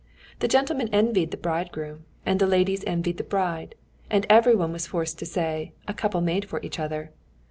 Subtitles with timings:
[0.39, 3.75] The gentlemen envied the bridegroom, and the ladies envied the bride,
[4.09, 7.11] and every one was forced to say: 'A couple made for each other.'